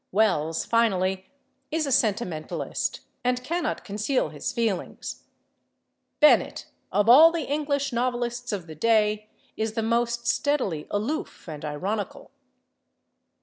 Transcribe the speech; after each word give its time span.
Wells, 0.11 0.65
finally, 0.65 1.27
is 1.69 1.85
a 1.85 1.91
sentimentalist, 1.91 3.01
and 3.23 3.43
cannot 3.43 3.85
conceal 3.85 4.29
his 4.29 4.51
feelings; 4.51 5.25
Bennett, 6.19 6.65
of 6.91 7.07
all 7.07 7.31
the 7.31 7.43
English 7.43 7.93
novelists 7.93 8.51
of 8.51 8.65
the 8.65 8.73
day, 8.73 9.29
is 9.55 9.73
the 9.73 9.83
most 9.83 10.25
steadily 10.25 10.87
aloof 10.89 11.47
and 11.47 11.63
ironical. 11.63 12.31